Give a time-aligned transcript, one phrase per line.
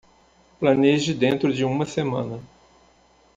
[0.59, 2.39] Planeje dentro de uma semana